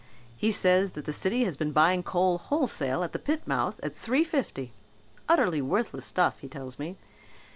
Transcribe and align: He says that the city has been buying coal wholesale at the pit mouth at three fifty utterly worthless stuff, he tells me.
He 0.35 0.49
says 0.49 0.93
that 0.93 1.05
the 1.05 1.13
city 1.13 1.43
has 1.43 1.55
been 1.55 1.71
buying 1.73 2.01
coal 2.01 2.39
wholesale 2.39 3.03
at 3.03 3.11
the 3.11 3.19
pit 3.19 3.47
mouth 3.47 3.79
at 3.83 3.95
three 3.95 4.23
fifty 4.23 4.71
utterly 5.29 5.61
worthless 5.61 6.07
stuff, 6.07 6.39
he 6.39 6.47
tells 6.47 6.79
me. 6.79 6.97